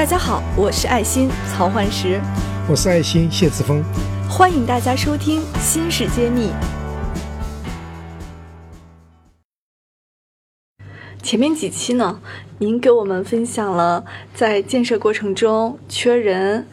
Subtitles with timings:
[0.00, 2.18] 大家好，我是爱心曹焕石，
[2.66, 3.84] 我是爱心谢志峰，
[4.26, 6.48] 欢迎大家收听《新事揭秘》。
[11.22, 12.18] 前面几期呢，
[12.56, 14.02] 您给我们分享了
[14.34, 16.66] 在建设过程中缺人、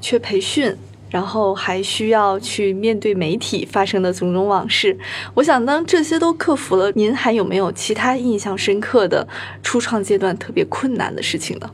[0.00, 0.74] 缺培训，
[1.10, 4.98] 然后还需要去面对媒体发生的种种往事。
[5.34, 9.28] 我想，当这些都克服了，您还有没有其他印象深刻的
[9.62, 11.70] 初创阶段特别困难的事情呢？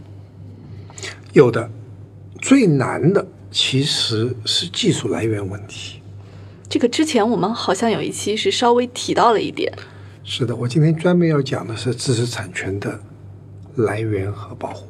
[1.36, 1.70] 有的，
[2.40, 6.00] 最难的其实是技术来源问题。
[6.66, 9.70] 这个之前我们好像有一期是稍微提到了一点。
[10.24, 12.98] 是的，我今天专门要讲的是知识产权的
[13.74, 14.86] 来源和保护。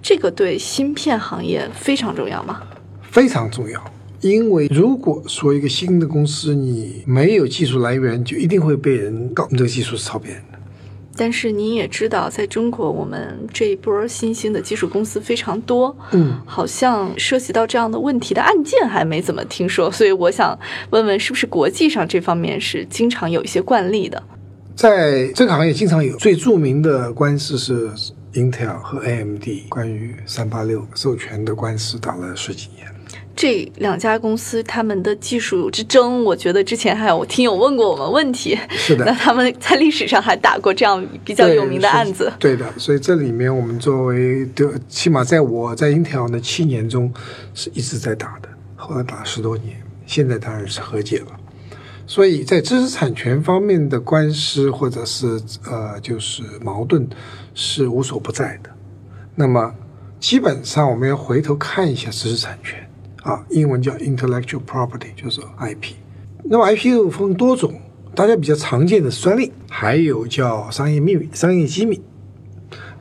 [0.00, 2.62] 这个对芯片行业非常重要吗？
[3.02, 3.84] 非常重要，
[4.22, 10.49] 因为如果说一个新的公司你没有技术来源，就一定会被人告这个技术是抄别人的。
[11.20, 20.58] 但是您也知道，在中国，我们这一波新兴的技术公司非常多，嗯，好像涉及到这样的问题的案件还没怎么听说，所以我想
[20.88, 24.22] 问问，是不是国际上这方面是经常有一些惯例的？
[24.74, 27.90] 在这个行业经常有最著名的官司是
[28.32, 32.86] Intel 和 AMD 关于三八六授权的官司，打了十几年。
[33.40, 38.54] 这两家公司他们的技术之争，我觉得之前还有听友问过我们问题。
[38.68, 42.30] 是的，那他们在历史上还打过这样比较有名的案子。
[42.38, 47.10] 对的，所以这里面我们作为的，起码在我在 Intel 的七年中
[47.54, 49.74] 是一直在打的，后来打十多年，
[50.04, 51.28] 现在当然是和解了。
[52.06, 57.08] 所以在知识产权方面的官司或者是呃就是矛盾
[57.54, 58.68] 是无所不在的。
[59.34, 59.74] 那么
[60.18, 62.86] 基本上我们要回头看一下知识产权。
[63.22, 65.92] 啊，英文叫 intellectual property，就是 IP。
[66.44, 67.74] 那么 IP 又分多种，
[68.14, 72.00] 大家比较常见的专利，还有叫商业秘密、商业机密。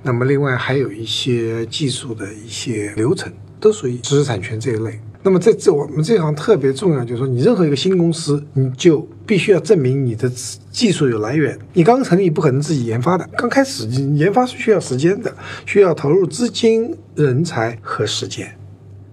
[0.04, 5.00] 那么另外还有一些技术的一些流程，都属于知识产权这一类。
[5.22, 10.30] 那么在这我们这行特别重要，就是说你任何一个新公司，你就必须要证明你的
[10.72, 11.58] 技术有来源。
[11.74, 15.34] 你刚成立不可能自己研发的，刚开始你研发是需要时间的，
[15.66, 18.50] 需要投入资金、人才和时间。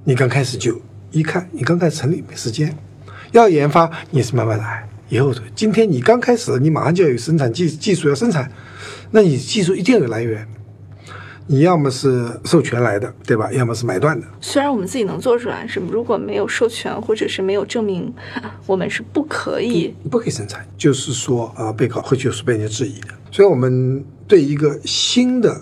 [0.05, 0.81] 你刚开始就。
[1.17, 2.77] 一看，你刚开始成立没时间，
[3.33, 4.87] 要研发你是慢慢来。
[5.09, 8.53] 以后今天你刚开始，你马上就要有生产技技术要生产，
[9.13, 10.47] 那你技术一定要有来源。
[11.49, 13.51] 你要么是授权来的，对吧？
[13.53, 14.27] 要么是买断的。
[14.41, 18.13] 虽然我们自己能做出来，是如果没有授权或者是没有证明，
[18.67, 20.67] 我们是不可以不可以生产。
[20.77, 23.09] 就是说啊，被告会就是被人家质疑的。
[23.31, 25.57] 所以我们对一个新的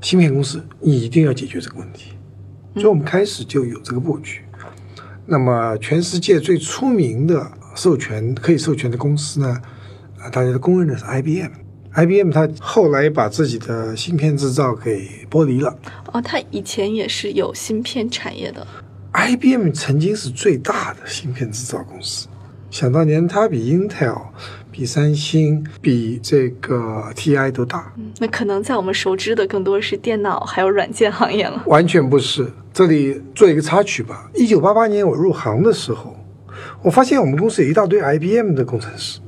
[0.00, 2.10] 芯片公司，你一定要解决这个问题。
[2.74, 4.40] 所以我们开始就有这个布局。
[5.26, 9.60] 那么，全世界最出名的授权可以授权的公司呢？
[10.20, 11.50] 啊，大家都公认的是 IBM。
[11.94, 15.76] IBM 它后来把自己的芯片制造给剥离了。
[16.12, 18.64] 哦，它以前也是有芯片产业的。
[19.12, 22.28] IBM 曾经是最大的芯片制造公司，
[22.70, 24.26] 想当年它比 Intel、
[24.76, 27.90] 比三星、比这个 TI 都大。
[27.96, 31.62] 嗯，那可能在我们熟知的更多是电脑还有软件行业了。
[31.64, 32.46] 完全不是。
[32.74, 34.30] 这里做一个插曲吧。
[34.34, 36.14] 一九八八年我入行的时候，
[36.82, 39.18] 我发现我们公司有一大堆 IBM 的工程师。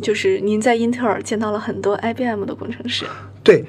[0.00, 3.04] 就是您在英特尔见到了很多 IBM 的工程师。
[3.42, 3.64] 对，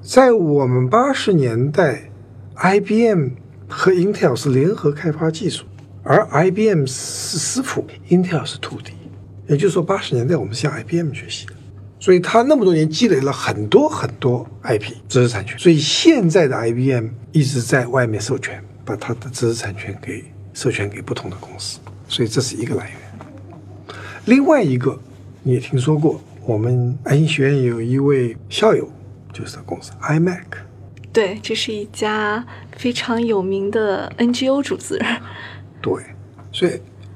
[0.00, 2.10] 在我们八十年代
[2.56, 3.28] ，IBM
[3.68, 5.66] 和 Intel 是联合开发技术，
[6.02, 8.94] 而 IBM 是师傅，Intel 是徒弟。
[9.48, 11.52] 也就是说，八十年代我们向 IBM 学习的，
[12.00, 15.58] 所以他那么多年积累了很多很多 IP 知识产权。
[15.58, 18.62] 所以现在的 IBM 一直在外面授权。
[18.84, 22.98] 把他的知识产权给授权给不同的公司，所以这是一个来源。
[24.24, 25.00] 另外一个
[25.44, 28.90] 你也听说过，我们爱心学院有一位校友，
[29.32, 30.42] 就是公司 iMac。
[31.12, 32.44] 对，这是一家
[32.76, 35.00] 非常有名的 NGO 组织。
[35.80, 35.94] 对，
[36.50, 36.72] 所以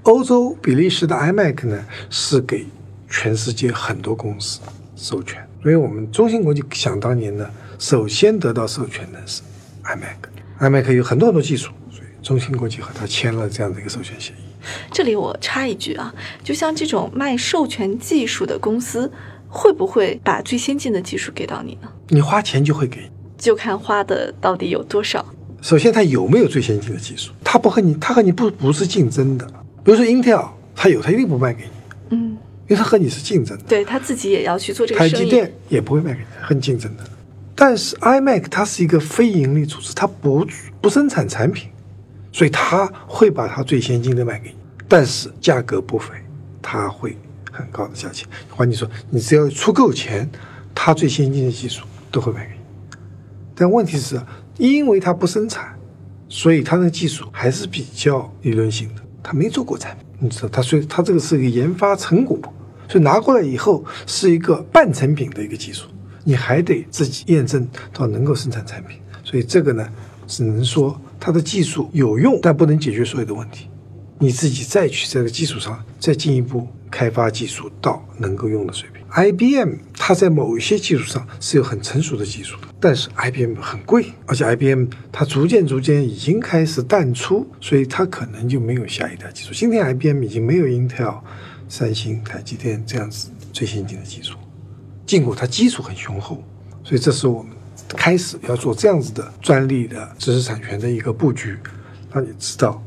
[0.07, 2.65] 欧洲比利时的 iMac 呢，是给
[3.11, 4.61] 全世界很多公司
[4.95, 5.45] 授权。
[5.61, 7.45] 所以我们中芯国际想当年呢，
[7.77, 9.43] 首先得到授权的是
[9.83, 10.61] iMac。
[10.61, 14.37] iMac 有很多很多技术，所以中芯国际和他签了这样的一个授权协议。
[14.93, 16.15] 这里我插一句啊，
[16.45, 19.11] 就像这种卖授权技术的公司，
[19.49, 21.89] 会不会把最先进的技术给到你呢？
[22.11, 25.27] 你花钱就会给，就看花的到底有多少。
[25.61, 27.33] 首先，它有没有最先进的技术？
[27.43, 29.51] 它不和你，它和你不不是竞争的。
[29.87, 31.71] 比如说 Intel，它有，它一定不卖给你。
[32.11, 32.31] 嗯，
[32.67, 33.63] 因为它和你是竞争的。
[33.69, 35.13] 对它自己也要去做这个生意。
[35.13, 37.05] 台积电也不会卖给你，很竞争的。
[37.55, 40.45] 但是 iMac 它是一个非盈利组织，它不
[40.81, 41.71] 不生产产品，
[42.33, 44.57] 所以它会把它最先进的卖给你，
[44.89, 46.09] 但是价格不菲，
[46.61, 47.17] 它会
[47.53, 48.27] 很高的价钱。
[48.51, 50.29] 换句话说，你只要出够钱，
[50.75, 52.61] 它最先进的技术都会卖给你。
[53.55, 54.21] 但问题是，
[54.59, 55.79] 因为它不生产，
[56.29, 62.39] 所以它的技术还是比较理论性的，他没做过产品，你知道，他所以他这个是一个研发成果，
[62.89, 65.89] 所以拿过来以后是一个半成品的一个技术，
[66.23, 69.89] 你还得自己验证到能够生产产品，所以这个呢，
[70.29, 73.69] 只能说它的技术有用，但不能解决所有的问题。
[74.21, 78.96] 你自己再去这个基础上再进一步开发技术到能够用的水平。
[79.17, 89.55] IBM 它在某一些技术上是有很成熟的技术的，但是 IBM 很贵，而且 IBM 它逐渐逐渐已经开始淡出，所以它可能就没有下一代技术。
[89.55, 91.21] 今天 IBM 已经没有 Intel、
[91.67, 94.37] 三星、台积电这样子最先进的技术，
[95.07, 96.45] 尽管它基础很雄厚，
[96.85, 97.53] 所以这是我们
[97.89, 101.57] 开始要做这样子的专利的知识产权的一个布局，
[102.13, 102.83] 让你知道。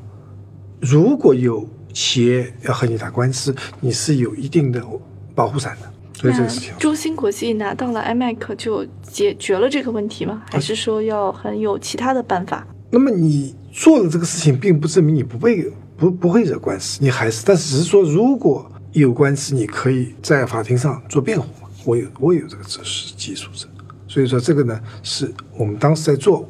[0.79, 4.85] 如果有企业要和你打官司，你是有一定的
[5.33, 5.91] 保护伞的。
[6.19, 10.43] 所以这个事情，中芯国际拿到了 iMac 就解决了这个问题吗？
[10.51, 12.67] 还是说要很有其他的办法？
[12.89, 21.47] 那么你做了这个事情，并不证明你不被不不会惹官司，你还是，但是只是说，如果有官司，你可以在法庭上做辩护。
[21.85, 23.65] 我有我有这个知识技术者，
[24.05, 26.45] 所以说这个呢，是我们当时在做。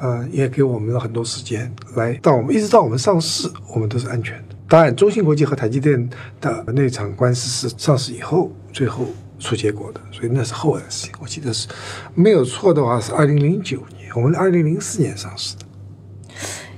[0.00, 4.47] 呃，也给我们了很多时间，来到我们一直到我们上市，我们都是安全的。
[4.68, 6.08] 当然，中芯国际和台积电
[6.40, 9.06] 的那场官司是上市以后最后
[9.38, 11.14] 出结果的，所以那是后来的事情。
[11.20, 11.66] 我记得是
[12.14, 15.64] 没有错的话，是二零零九年，我们二零零四年上市的。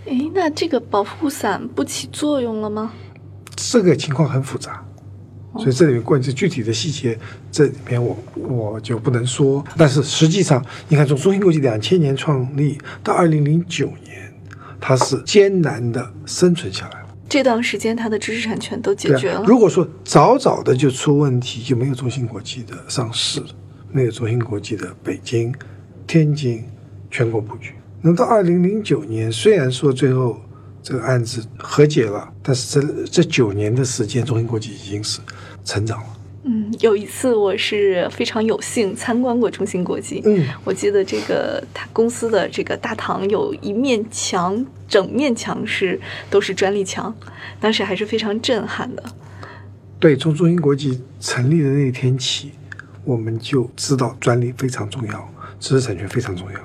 [0.04, 2.92] 诶，那这个保护伞不起作用了吗？
[3.56, 4.84] 这个情况很复杂。
[5.58, 7.18] 所以这里面关于具体的细节，
[7.50, 9.64] 这里面我我就不能说。
[9.76, 14.32] 但是实际上，你看从中芯国际两千年创立到二零零九年，
[14.80, 16.99] 它是艰难的生存下来了。
[17.30, 19.42] 这段时间，它的知识产权都解决了。
[19.46, 23.42] 如果说早早的就出问题，就没有中芯国际的上市，
[23.90, 25.54] 没有中芯国际的北京、
[26.06, 26.64] 天津
[27.10, 27.72] 全国布局。
[28.02, 30.38] 那到二零零九年，虽然说最后。
[30.82, 35.20] 这个案子和解了，但是这这九年的时间，中芯国际已经是
[35.62, 36.06] 成长了。
[36.42, 40.22] 嗯，有一次我是非常有幸参观过中芯国际。
[40.24, 46.00] 嗯，我记得这个他公司的这个大堂有一面墙，整面墙是
[46.30, 47.14] 都是专利墙，
[47.60, 49.02] 当时还是非常震撼的。
[49.98, 52.52] 对，从中芯国际成立的那天起，
[53.04, 55.28] 我们就知道专利非常重要，
[55.58, 56.58] 知识产权非常重要。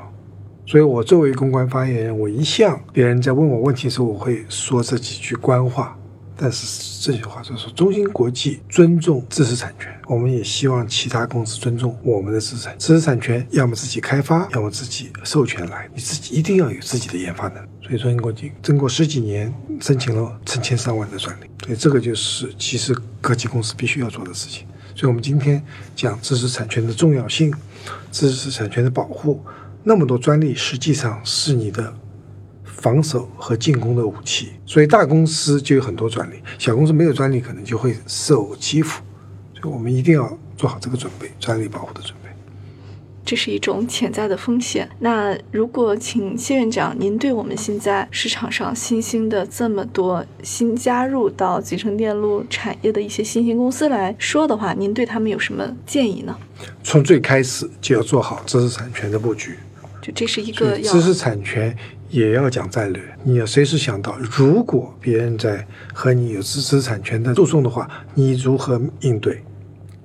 [0.65, 5.97] 所以，我作为公关发言人，我一向别人在问我问题的时候，我会说这几句官话。
[6.37, 12.79] 但是这句话就是说，中芯国际尊重知识产权，我们也希望其他公司尊重我们的知识产权。
[12.79, 17.67] 知识产权要么自己开发，要么自己授权来，你自己一定要有自己的研发能力。
[17.81, 21.45] 所以，中芯国际经过十几年，申请了成千上万的专利。
[21.65, 24.65] 所以，这个就是其实科技公司必须要做的事情。
[24.95, 25.63] 所以我们今天
[25.95, 27.53] 讲知识产权的重要性，
[28.11, 29.43] 知识产权的保护。
[29.83, 31.93] 那么多专利实际上是你的
[32.77, 39.01] 防守和进攻的武器，所以大公司就有很多专利，小公司没有专利可能就会受欺负，
[39.59, 42.29] 所以我们一定要做好这个准备，专利保护的准备。
[43.25, 44.87] 这是一种潜在的风险。
[44.99, 56.37] 那如果请谢院长，您对我们现在市场上新兴的这么多新加入到集成电路产业的一些新兴公司来说的话，您对他们有什么建议呢？
[56.83, 59.55] 从最开始就要做好知识产权的布局。
[60.03, 61.75] 就这是一个知识产权
[62.15, 69.43] 也要讲战略，你要随时想到，如果别人在和你有知识产权的诉讼的话，你如何应对？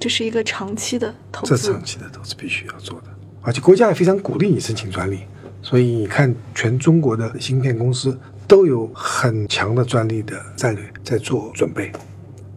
[0.00, 3.07] 这是一个长期的投资，这长期的投资必须要做的，
[3.43, 5.21] 而且国家也非常鼓励你申请专利，
[5.62, 11.93] 所以你看，全中国的芯片公司都有很强的专利的战略在做准备，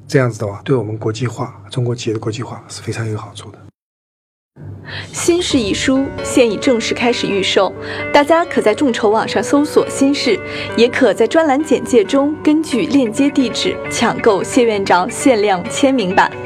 [0.07, 3.62] 这样子的话，对我们国际化，中国企业的国际化是非常有好处的。
[5.11, 7.73] 新式一书现已正式开始预售，
[8.11, 10.39] 大家可在众筹网上搜索“新式”，
[10.75, 16.42] 也可在专栏简介中根据链接地址抢购谢院长限量签名版。